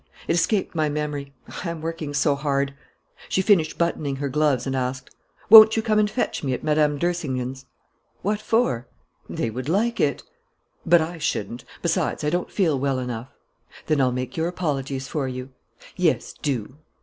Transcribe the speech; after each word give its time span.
"It 0.27 0.33
escaped 0.33 0.73
my 0.73 0.89
memory; 0.89 1.31
I 1.63 1.69
am 1.69 1.79
working 1.79 2.15
so 2.15 2.33
hard." 2.33 2.73
She 3.29 3.43
finished 3.43 3.77
buttoning 3.77 4.15
her 4.15 4.29
gloves 4.29 4.65
and 4.65 4.75
asked: 4.75 5.11
"Won't 5.47 5.77
you 5.77 5.83
come 5.83 5.99
and 5.99 6.09
fetch 6.09 6.43
me 6.43 6.53
at 6.55 6.63
Mme. 6.63 6.97
d'Ersingen's?" 6.97 7.67
"What 8.23 8.39
for?" 8.41 8.87
"They 9.29 9.51
would 9.51 9.69
like 9.69 9.99
it." 9.99 10.23
"But 10.87 11.01
I 11.01 11.19
shouldn't. 11.19 11.65
Besides, 11.83 12.23
I 12.23 12.31
don't 12.31 12.49
feel 12.49 12.79
well 12.79 12.97
enough." 12.97 13.27
"Then 13.85 14.01
I'll 14.01 14.11
make 14.11 14.35
your 14.35 14.47
apologies 14.47 15.07
for 15.07 15.27
you." 15.27 15.51
"Yes, 15.95 16.33
do." 16.33 16.77